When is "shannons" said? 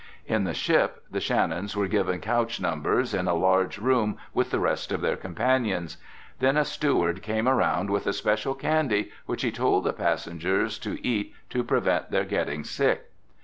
1.19-1.77